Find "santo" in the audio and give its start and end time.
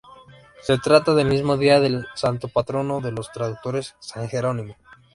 2.15-2.47